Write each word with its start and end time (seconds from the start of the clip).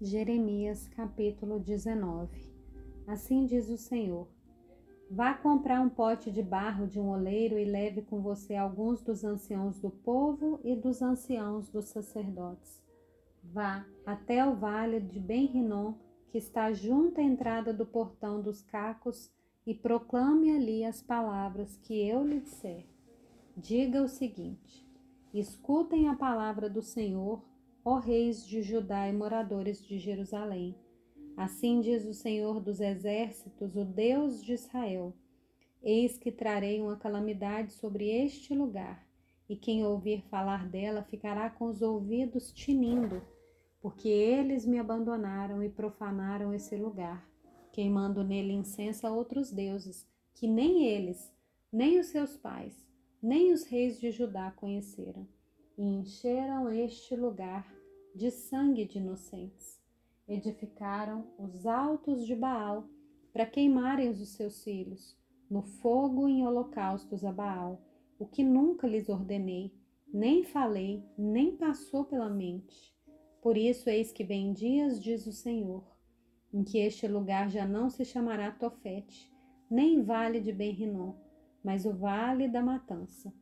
Jeremias 0.00 0.88
capítulo 0.88 1.60
19 1.60 2.52
Assim 3.06 3.46
diz 3.46 3.70
o 3.70 3.78
Senhor: 3.78 4.26
Vá 5.08 5.34
comprar 5.34 5.80
um 5.80 5.88
pote 5.88 6.32
de 6.32 6.42
barro 6.42 6.88
de 6.88 6.98
um 6.98 7.10
oleiro 7.10 7.56
e 7.56 7.64
leve 7.64 8.02
com 8.02 8.20
você 8.20 8.56
alguns 8.56 9.00
dos 9.00 9.22
anciãos 9.22 9.78
do 9.78 9.90
povo 9.90 10.58
e 10.64 10.74
dos 10.74 11.00
anciãos 11.00 11.68
dos 11.68 11.84
sacerdotes. 11.84 12.82
Vá 13.40 13.86
até 14.04 14.44
o 14.44 14.56
vale 14.56 14.98
de 14.98 15.20
Ben-Rinom, 15.20 15.94
que 16.28 16.38
está 16.38 16.72
junto 16.72 17.20
à 17.20 17.22
entrada 17.22 17.72
do 17.72 17.86
portão 17.86 18.42
dos 18.42 18.62
cacos, 18.62 19.30
e 19.64 19.72
proclame 19.72 20.50
ali 20.50 20.84
as 20.84 21.00
palavras 21.00 21.76
que 21.76 21.94
eu 22.06 22.26
lhe 22.26 22.40
disser. 22.40 22.84
Diga 23.56 24.02
o 24.02 24.08
seguinte: 24.08 24.84
Escutem 25.32 26.08
a 26.08 26.16
palavra 26.16 26.68
do 26.68 26.82
Senhor, 26.82 27.44
ó 27.84 27.98
reis 27.98 28.46
de 28.46 28.62
Judá 28.62 29.06
e 29.08 29.12
moradores 29.12 29.84
de 29.84 29.98
Jerusalém. 29.98 30.74
Assim 31.36 31.80
diz 31.80 32.06
o 32.06 32.14
Senhor 32.14 32.58
dos 32.58 32.80
exércitos, 32.80 33.76
o 33.76 33.84
Deus 33.84 34.42
de 34.42 34.54
Israel: 34.54 35.12
Eis 35.82 36.16
que 36.16 36.32
trarei 36.32 36.80
uma 36.80 36.96
calamidade 36.96 37.72
sobre 37.72 38.08
este 38.08 38.54
lugar, 38.54 39.06
e 39.48 39.54
quem 39.54 39.84
ouvir 39.84 40.22
falar 40.30 40.66
dela 40.66 41.02
ficará 41.02 41.50
com 41.50 41.66
os 41.66 41.82
ouvidos 41.82 42.50
tinindo, 42.52 43.20
porque 43.82 44.08
eles 44.08 44.64
me 44.64 44.78
abandonaram 44.78 45.62
e 45.62 45.68
profanaram 45.68 46.54
esse 46.54 46.74
lugar, 46.76 47.28
queimando 47.70 48.24
nele 48.24 48.54
incenso 48.54 49.06
a 49.06 49.10
outros 49.10 49.52
deuses, 49.52 50.08
que 50.32 50.46
nem 50.46 50.86
eles, 50.86 51.30
nem 51.70 51.98
os 51.98 52.06
seus 52.06 52.34
pais, 52.34 52.86
nem 53.22 53.52
os 53.52 53.64
reis 53.64 54.00
de 54.00 54.10
Judá 54.10 54.50
conheceram, 54.52 55.28
e 55.76 55.82
encheram 55.82 56.70
este 56.70 57.16
lugar 57.16 57.66
de 58.14 58.30
sangue 58.30 58.84
de 58.84 58.98
inocentes. 58.98 59.82
Edificaram 60.26 61.26
os 61.38 61.66
altos 61.66 62.24
de 62.26 62.34
Baal 62.34 62.88
para 63.32 63.46
queimarem 63.46 64.08
os 64.08 64.28
seus 64.28 64.62
filhos 64.62 65.16
no 65.50 65.62
fogo 65.62 66.28
em 66.28 66.46
holocaustos 66.46 67.24
a 67.24 67.32
Baal, 67.32 67.82
o 68.18 68.26
que 68.26 68.42
nunca 68.42 68.86
lhes 68.86 69.08
ordenei, 69.08 69.74
nem 70.12 70.44
falei, 70.44 71.04
nem 71.18 71.56
passou 71.56 72.04
pela 72.04 72.30
mente. 72.30 72.94
Por 73.42 73.56
isso, 73.56 73.90
eis 73.90 74.10
que 74.10 74.24
vem 74.24 74.52
dias, 74.52 74.98
diz 75.00 75.26
o 75.26 75.32
Senhor, 75.32 75.84
em 76.52 76.64
que 76.64 76.78
este 76.78 77.06
lugar 77.06 77.50
já 77.50 77.66
não 77.66 77.90
se 77.90 78.04
chamará 78.04 78.50
Tofete, 78.52 79.30
nem 79.70 80.02
vale 80.02 80.40
de 80.40 80.52
Ben-Rinom, 80.52 81.14
mas 81.62 81.84
o 81.84 81.92
vale 81.92 82.48
da 82.48 82.62
matança 82.62 83.32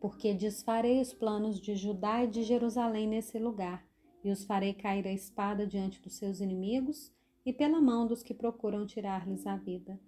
porque 0.00 0.32
desfarei 0.32 1.00
os 1.00 1.12
planos 1.12 1.60
de 1.60 1.74
Judá 1.74 2.24
e 2.24 2.28
de 2.28 2.42
Jerusalém 2.42 3.06
nesse 3.06 3.38
lugar, 3.38 3.84
e 4.22 4.30
os 4.30 4.44
farei 4.44 4.74
cair 4.74 5.06
a 5.06 5.12
espada 5.12 5.66
diante 5.66 6.00
dos 6.00 6.14
seus 6.14 6.40
inimigos 6.40 7.12
e 7.44 7.52
pela 7.52 7.80
mão 7.80 8.06
dos 8.06 8.22
que 8.22 8.34
procuram 8.34 8.86
tirar-lhes 8.86 9.46
a 9.46 9.56
vida. 9.56 9.98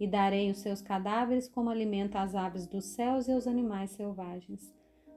E 0.00 0.06
darei 0.06 0.50
os 0.50 0.58
seus 0.58 0.80
cadáveres 0.80 1.48
como 1.48 1.70
alimento 1.70 2.16
às 2.16 2.34
aves 2.34 2.66
dos 2.66 2.84
céus 2.84 3.26
e 3.26 3.32
aos 3.32 3.46
animais 3.46 3.90
selvagens. 3.90 4.72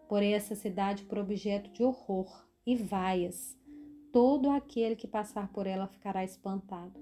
Porei 0.10 0.34
essa 0.34 0.56
cidade 0.56 1.04
por 1.04 1.18
objeto 1.18 1.72
de 1.72 1.84
horror 1.84 2.48
e 2.66 2.76
vaias. 2.76 3.58
Todo 4.12 4.50
aquele 4.50 4.96
que 4.96 5.08
passar 5.08 5.52
por 5.54 5.68
ela 5.68 5.88
ficará 5.88 6.24
espantado 6.24 7.00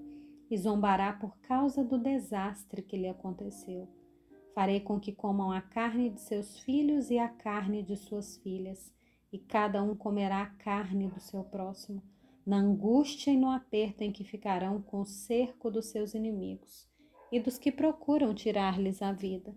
e 0.51 0.57
zombará 0.57 1.13
por 1.13 1.37
causa 1.39 1.83
do 1.83 1.97
desastre 1.97 2.81
que 2.81 2.97
lhe 2.97 3.07
aconteceu 3.07 3.87
Farei 4.53 4.79
com 4.79 4.99
que 4.99 5.11
comam 5.11 5.51
a 5.51 5.61
carne 5.61 6.09
de 6.09 6.19
seus 6.21 6.59
filhos 6.59 7.09
e 7.09 7.17
a 7.17 7.29
carne 7.29 7.83
de 7.83 7.95
suas 7.95 8.37
filhas, 8.37 8.93
e 9.31 9.37
cada 9.37 9.81
um 9.83 9.95
comerá 9.95 10.41
a 10.41 10.49
carne 10.63 11.07
do 11.07 11.19
seu 11.19 11.43
próximo, 11.43 12.01
na 12.45 12.57
angústia 12.57 13.31
e 13.31 13.37
no 13.37 13.49
aperto 13.49 14.03
em 14.03 14.11
que 14.11 14.23
ficarão 14.23 14.81
com 14.81 15.01
o 15.01 15.05
cerco 15.05 15.69
dos 15.69 15.85
seus 15.87 16.13
inimigos 16.13 16.87
e 17.31 17.39
dos 17.39 17.57
que 17.57 17.71
procuram 17.71 18.33
tirar-lhes 18.33 19.01
a 19.01 19.11
vida. 19.11 19.55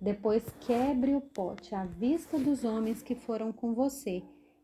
Depois 0.00 0.44
quebre 0.60 1.14
o 1.14 1.20
pote 1.20 1.74
à 1.74 1.84
vista 1.84 2.38
dos 2.38 2.64
homens 2.64 3.02
que 3.02 3.14
foram 3.14 3.52
com 3.52 3.74
você 3.74 4.22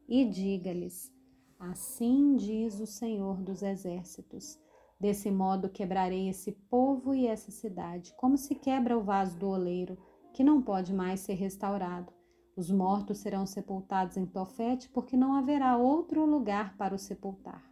e 0.08 0.24
diga-lhes: 0.24 1.12
Assim 1.58 2.36
diz 2.36 2.78
o 2.80 2.86
Senhor 2.86 3.42
dos 3.42 3.62
Exércitos 3.62 4.58
Desse 4.98 5.30
modo 5.30 5.68
quebrarei 5.68 6.28
esse 6.28 6.52
povo 6.52 7.14
e 7.14 7.26
essa 7.26 7.50
cidade, 7.50 8.14
como 8.16 8.36
se 8.36 8.54
quebra 8.54 8.96
o 8.96 9.02
vaso 9.02 9.38
do 9.38 9.48
oleiro, 9.48 9.98
que 10.32 10.42
não 10.42 10.62
pode 10.62 10.92
mais 10.94 11.20
ser 11.20 11.34
restaurado. 11.34 12.12
Os 12.56 12.70
mortos 12.70 13.18
serão 13.18 13.44
sepultados 13.44 14.16
em 14.16 14.24
Tofete, 14.24 14.88
porque 14.88 15.16
não 15.16 15.34
haverá 15.34 15.76
outro 15.76 16.24
lugar 16.24 16.76
para 16.78 16.94
os 16.94 17.02
sepultar. 17.02 17.62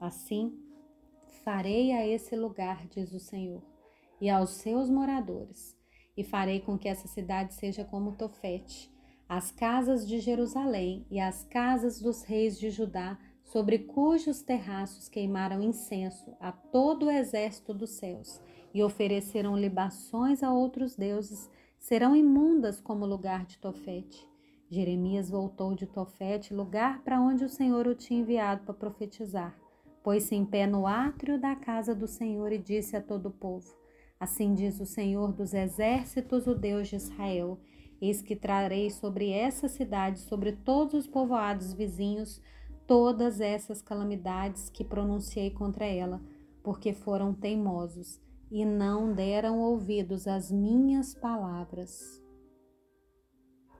Assim, 0.00 0.56
farei 1.44 1.92
a 1.92 2.06
esse 2.06 2.36
lugar, 2.36 2.86
diz 2.86 3.12
o 3.12 3.18
Senhor, 3.18 3.62
e 4.20 4.30
aos 4.30 4.50
seus 4.50 4.88
moradores, 4.88 5.76
e 6.16 6.22
farei 6.22 6.60
com 6.60 6.78
que 6.78 6.88
essa 6.88 7.08
cidade 7.08 7.54
seja 7.54 7.84
como 7.84 8.12
Tofete, 8.12 8.92
as 9.28 9.50
casas 9.50 10.06
de 10.06 10.20
Jerusalém 10.20 11.06
e 11.10 11.18
as 11.18 11.42
casas 11.44 12.00
dos 12.00 12.22
reis 12.22 12.58
de 12.58 12.70
Judá 12.70 13.18
sobre 13.52 13.80
cujos 13.80 14.40
terraços 14.40 15.10
queimaram 15.10 15.62
incenso 15.62 16.34
a 16.40 16.50
todo 16.50 17.04
o 17.04 17.10
exército 17.10 17.74
dos 17.74 17.90
céus 17.90 18.40
e 18.72 18.82
ofereceram 18.82 19.58
libações 19.58 20.42
a 20.42 20.50
outros 20.50 20.96
deuses, 20.96 21.50
serão 21.78 22.16
imundas 22.16 22.80
como 22.80 23.04
lugar 23.04 23.44
de 23.44 23.58
Tofete. 23.58 24.26
Jeremias 24.70 25.28
voltou 25.28 25.74
de 25.74 25.86
Tofete, 25.86 26.54
lugar 26.54 27.02
para 27.02 27.20
onde 27.20 27.44
o 27.44 27.48
Senhor 27.48 27.86
o 27.86 27.94
tinha 27.94 28.20
enviado 28.20 28.64
para 28.64 28.72
profetizar. 28.72 29.54
Pôs-se 30.02 30.34
em 30.34 30.46
pé 30.46 30.66
no 30.66 30.86
átrio 30.86 31.38
da 31.38 31.54
casa 31.54 31.94
do 31.94 32.08
Senhor 32.08 32.52
e 32.52 32.58
disse 32.58 32.96
a 32.96 33.02
todo 33.02 33.26
o 33.26 33.32
povo: 33.32 33.70
Assim 34.18 34.54
diz 34.54 34.80
o 34.80 34.86
Senhor 34.86 35.30
dos 35.30 35.52
exércitos, 35.52 36.46
o 36.46 36.54
Deus 36.54 36.88
de 36.88 36.96
Israel: 36.96 37.60
Eis 38.00 38.22
que 38.22 38.34
trarei 38.34 38.88
sobre 38.88 39.30
essa 39.30 39.68
cidade, 39.68 40.20
sobre 40.20 40.52
todos 40.52 40.94
os 40.94 41.06
povoados 41.06 41.74
vizinhos, 41.74 42.40
todas 42.86 43.40
essas 43.40 43.82
calamidades 43.82 44.70
que 44.70 44.84
pronunciei 44.84 45.50
contra 45.50 45.84
ela, 45.84 46.20
porque 46.62 46.92
foram 46.92 47.34
teimosos 47.34 48.20
e 48.50 48.64
não 48.64 49.12
deram 49.12 49.58
ouvidos 49.58 50.28
às 50.28 50.50
minhas 50.50 51.14
palavras. 51.14 52.21